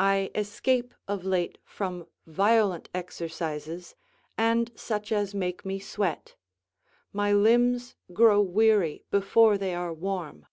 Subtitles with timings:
[0.00, 3.94] I escape of late from violent exercises,
[4.36, 6.34] and such as make me sweat:
[7.12, 10.46] my limbs grow weary before they are warm.